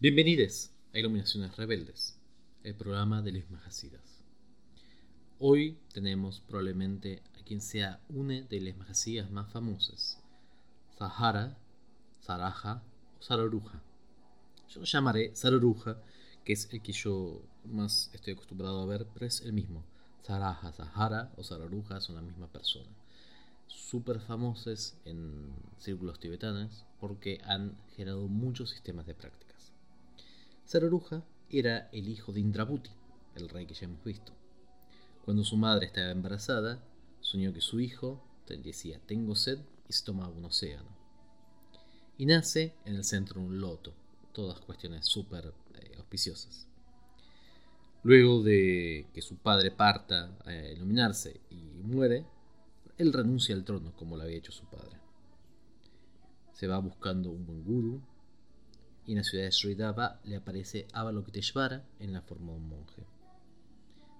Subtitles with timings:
[0.00, 2.20] Bienvenidos a Iluminaciones Rebeldes,
[2.62, 4.22] el programa de los Majasidas.
[5.40, 10.22] Hoy tenemos probablemente a quien sea una de las Majasidas más famosas,
[10.96, 11.58] Sahara,
[12.20, 12.80] Saraja
[13.18, 13.82] o Sararuja.
[14.68, 16.00] Yo lo llamaré Sararuja,
[16.44, 19.82] que es el que yo más estoy acostumbrado a ver, pero es el mismo.
[20.22, 22.88] Saraja, Sahara o Sararuja son la misma persona.
[23.66, 29.47] Súper famosas en círculos tibetanos porque han generado muchos sistemas de prácticas.
[30.68, 32.90] Sararuja era el hijo de Indrabhuti,
[33.36, 34.34] el rey que ya hemos visto.
[35.24, 36.84] Cuando su madre estaba embarazada,
[37.20, 40.90] soñó que su hijo decía tengo sed y se tomaba un océano.
[42.18, 43.94] Y nace en el centro de un loto,
[44.34, 46.66] todas cuestiones súper eh, auspiciosas.
[48.02, 52.26] Luego de que su padre parta a iluminarse y muere,
[52.98, 54.98] él renuncia al trono como lo había hecho su padre.
[56.52, 58.02] Se va buscando un buen guru
[59.08, 63.06] y en la ciudad de Sridhava le aparece Avalokiteshvara en la forma de un monje.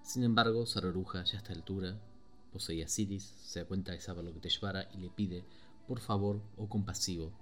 [0.02, 2.00] Sin embargo, Sararuja ya a esta altura
[2.54, 5.44] poseía Siddhis, se da cuenta es Avalokiteshvara y le pide,
[5.86, 7.34] por favor, o compasivo,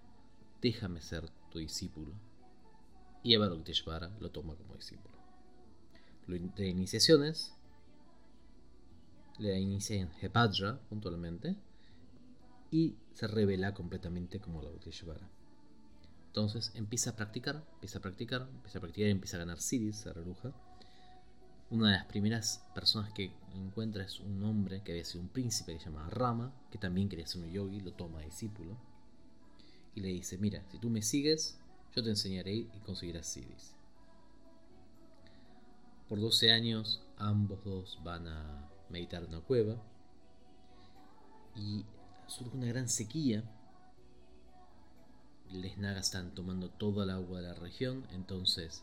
[0.60, 2.14] déjame ser tu discípulo.
[3.22, 5.14] Y Avalokiteshvara lo toma como discípulo.
[6.26, 7.54] De iniciaciones,
[9.38, 11.54] le inicia en Hepajra puntualmente
[12.72, 15.30] y se revela completamente como Avalokiteshvara.
[16.36, 20.00] Entonces empieza a practicar, empieza a practicar, empieza a practicar y empieza a ganar Siddhis,
[20.00, 20.52] Sararuja.
[21.70, 25.72] Una de las primeras personas que encuentra es un hombre que había sido un príncipe
[25.72, 28.76] que se llamaba Rama, que también quería ser un yogi, lo toma discípulo.
[29.94, 31.56] Y le dice, mira, si tú me sigues,
[31.94, 33.74] yo te enseñaré y conseguirás Siddhis.
[36.06, 39.82] Por 12 años ambos dos van a meditar en una cueva
[41.54, 41.86] y
[42.26, 43.42] surge una gran sequía.
[45.52, 48.82] Les nagas están tomando toda el agua de la región, entonces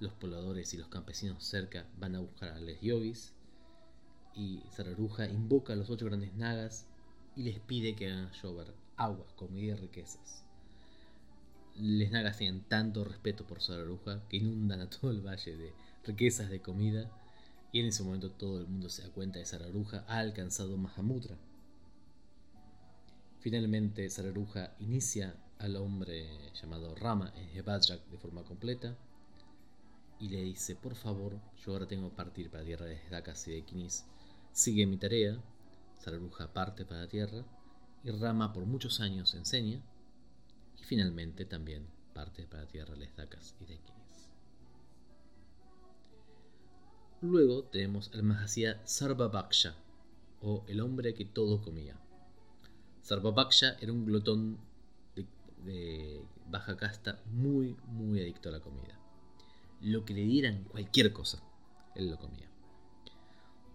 [0.00, 3.32] los pobladores y los campesinos cerca van a buscar a los yogis
[4.34, 6.86] y Sararuja invoca a los ocho grandes nagas
[7.36, 10.44] y les pide que hagan llover agua, comida y riquezas.
[11.76, 15.72] Les nagas tienen tanto respeto por Sararuja que inundan a todo el valle de
[16.04, 17.10] riquezas de comida
[17.72, 20.76] y en ese momento todo el mundo se da cuenta de que Sararuja ha alcanzado
[20.76, 21.36] Mahamudra.
[23.40, 28.96] Finalmente Sararuja inicia al hombre llamado Rama en Hevajrak de forma completa
[30.18, 33.52] y le dice, por favor, yo ahora tengo que partir para tierra de Dakas y
[33.52, 34.04] de Kinis.
[34.52, 35.42] Sigue mi tarea.
[35.98, 37.44] Sararuja parte para tierra
[38.02, 39.82] y Rama por muchos años enseña
[40.78, 44.30] y finalmente también parte para tierra de Dakas y de Kinis.
[47.20, 49.74] Luego tenemos el Mahasya Sarvabhaksha
[50.40, 51.98] o el hombre que todo comía.
[53.02, 54.69] Sarvabhaksha era un glotón
[55.64, 59.00] de, baja casta muy muy adicto a la comida
[59.80, 61.42] lo que le dieran, cualquier cosa,
[61.94, 62.48] él lo comía.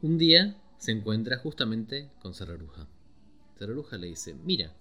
[0.01, 2.88] Un día se encuentra justamente con Sararuja.
[3.57, 4.74] Sararuja le dice, mira,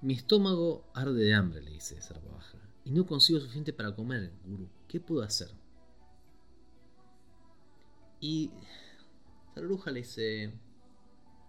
[0.00, 4.68] mi estómago arde de hambre, le dice Sarvabaja, y no consigo suficiente para comer, gurú.
[4.88, 5.50] ¿Qué puedo hacer?
[8.20, 8.50] Y
[9.54, 10.54] Sararuja le dice,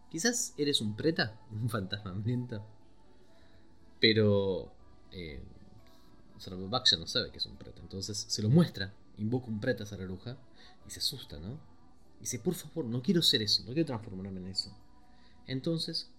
[0.10, 2.12] quizás eres un preta, un fantasma
[4.02, 4.74] pero
[5.12, 5.40] eh,
[6.40, 7.80] Sarvabaksha no sabe que es un preta.
[7.82, 10.38] Entonces se lo muestra, invoca un preta a Sararuja
[10.86, 11.60] y se asusta, ¿no?
[12.18, 14.76] Y dice, por favor, no quiero ser eso, no quiero transformarme en eso.
[15.48, 16.10] Entonces,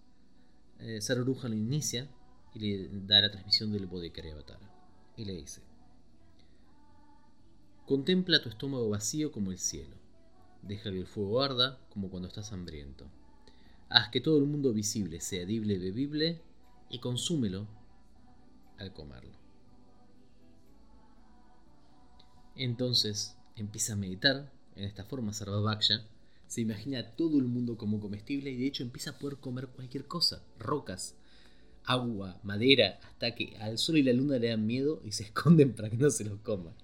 [0.79, 2.09] eh, Sararuja lo inicia
[2.55, 4.71] y le da la transmisión del Bodhikari Avatara.
[5.17, 5.61] Y le dice,
[7.87, 9.97] contempla tu estómago vacío como el cielo.
[10.63, 13.07] Deja que el fuego arda como cuando estás hambriento.
[13.89, 16.41] Haz que todo el mundo visible sea edible y bebible
[16.93, 17.67] y consúmelo
[18.79, 19.37] al comerlo.
[22.55, 26.07] Entonces empieza a meditar en esta forma Sarvabhaksha,
[26.47, 29.69] se imagina a todo el mundo como comestible y de hecho empieza a poder comer
[29.69, 31.17] cualquier cosa, rocas,
[31.85, 35.75] agua, madera, hasta que al sol y la luna le dan miedo y se esconden
[35.75, 36.75] para que no se los coma.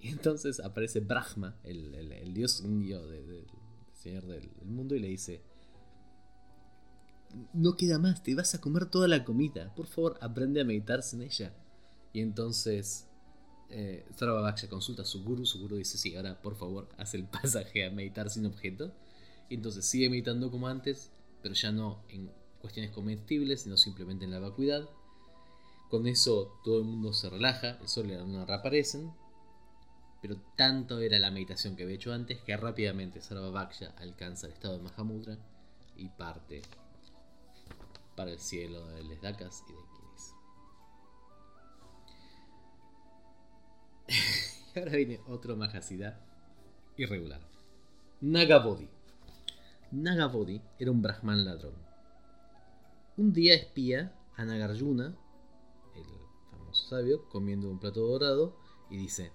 [0.00, 3.44] Y entonces aparece Brahma, el, dios indio del
[3.92, 5.42] señor del, mundo, y le dice,
[7.52, 11.02] no queda más, te vas a comer toda la comida, por favor aprende a meditar
[11.02, 11.52] sin ella.
[12.12, 13.06] Y entonces
[13.68, 14.06] eh,
[14.70, 17.90] consulta a su guru, su guru dice, sí, ahora por favor haz el pasaje a
[17.90, 18.92] meditar sin objeto.
[19.48, 21.12] Y entonces sigue meditando como antes,
[21.42, 22.30] pero ya no en
[22.60, 24.88] cuestiones comestibles, sino simplemente en la vacuidad.
[25.90, 29.12] Con eso todo el mundo se relaja, el sol y la luna reaparecen.
[30.20, 34.78] Pero tanto era la meditación que había hecho antes que rápidamente Sarvabhaksha alcanza el estado
[34.78, 35.38] de Mahamudra
[35.96, 36.62] y parte
[38.16, 39.78] para el cielo de Les Dakas y de
[44.74, 46.20] Y ahora viene otro Mahasiddha
[46.96, 47.40] irregular.
[48.20, 48.88] Nagabodhi.
[49.92, 51.74] Nagabodhi era un brahman ladrón.
[53.16, 55.16] Un día espía a Nagarjuna,
[55.94, 56.04] el
[56.50, 58.58] famoso sabio, comiendo un plato dorado
[58.90, 59.32] y dice,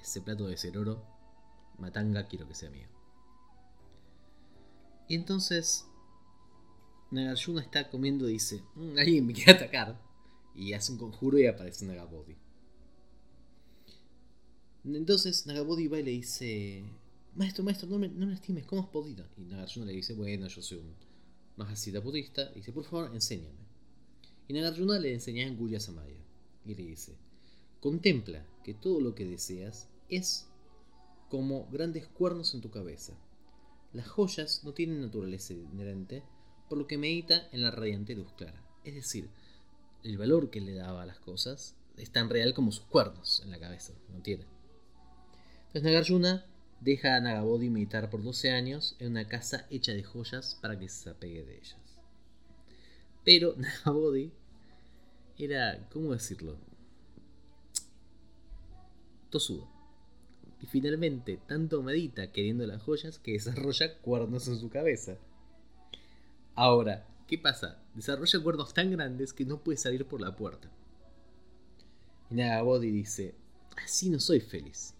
[0.00, 1.02] ese plato de ser oro,
[1.78, 2.88] Matanga quiero que sea mío.
[5.08, 5.89] Y entonces
[7.10, 10.00] Nagarjuna está comiendo y dice, "Mm, alguien me quiere atacar.
[10.54, 12.36] Y hace un conjuro y aparece Nagabodhi.
[14.84, 16.84] Entonces Nagabodhi va y le dice,
[17.36, 19.24] maestro, maestro, no me, no me lastimes, ¿cómo has podido?
[19.36, 20.94] Y Nagarjuna le dice, bueno, yo soy un
[21.56, 22.50] Mahasiddha budista.
[22.54, 23.60] Y dice, por favor, enséñame.
[24.48, 26.24] Y Nagarjuna le enseña en Gurya Samaya.
[26.64, 27.16] Y le dice,
[27.80, 30.46] contempla que todo lo que deseas es
[31.28, 33.16] como grandes cuernos en tu cabeza.
[33.92, 36.22] Las joyas no tienen naturaleza inherente,
[36.70, 38.62] por lo que medita en la radiante luz clara.
[38.84, 39.28] Es decir,
[40.04, 43.50] el valor que le daba a las cosas es tan real como sus cuernos en
[43.50, 44.44] la cabeza, no tiene.
[45.66, 46.46] Entonces Nagarjuna
[46.80, 50.88] deja a Nagabodhi meditar por 12 años en una casa hecha de joyas para que
[50.88, 51.76] se apegue de ellas.
[53.24, 54.30] Pero Nagabodhi
[55.38, 56.56] era, ¿cómo decirlo?
[59.28, 59.68] Tosudo.
[60.62, 65.18] Y finalmente, tanto medita queriendo las joyas que desarrolla cuernos en su cabeza.
[66.54, 67.82] Ahora, ¿qué pasa?
[67.94, 70.70] Desarrolla cuernos tan grandes que no puede salir por la puerta.
[72.30, 73.34] Y Nagabodhi dice,
[73.84, 74.94] así no soy feliz.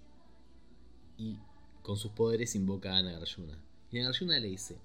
[1.16, 1.36] Y
[1.82, 3.58] con sus poderes invoca a Nagarjuna.
[3.90, 4.78] Y Nagarjuna le dice,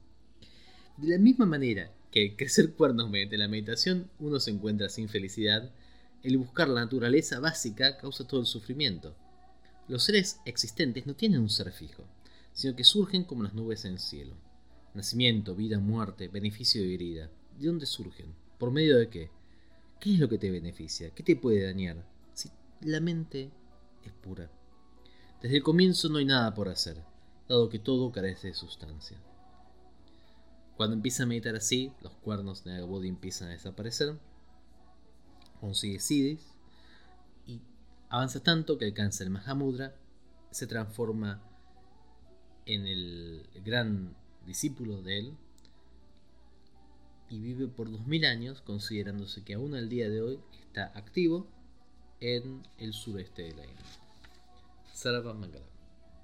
[0.98, 5.70] de la misma manera que crecer cuernos mediante la meditación uno se encuentra sin felicidad,
[6.24, 9.14] el buscar la naturaleza básica causa todo el sufrimiento.
[9.88, 12.04] Los seres existentes no tienen un ser fijo,
[12.54, 14.34] sino que surgen como las nubes en el cielo.
[14.96, 17.30] Nacimiento, vida, muerte, beneficio y herida.
[17.60, 18.34] ¿De dónde surgen?
[18.58, 19.30] ¿Por medio de qué?
[20.00, 21.10] ¿Qué es lo que te beneficia?
[21.10, 21.98] ¿Qué te puede dañar?
[22.34, 22.50] Si
[22.80, 23.52] la mente
[24.04, 24.50] es pura.
[25.42, 27.04] Desde el comienzo no hay nada por hacer,
[27.50, 29.18] dado que todo carece de sustancia.
[30.78, 34.18] Cuando empieza a meditar así, los cuernos de Nagabodhi empiezan a desaparecer,
[35.60, 36.54] consigue Siddhis
[37.46, 37.62] y
[38.10, 39.96] avanza tanto que alcanza el Mahamudra,
[40.52, 41.42] se transforma
[42.66, 44.16] en el gran
[44.46, 45.38] discípulo de él
[47.30, 51.48] y vive por 2000 años, considerándose que aún al día de hoy está activo
[52.20, 53.86] en el sureste de la India.
[54.94, 55.75] Sarva Mangala.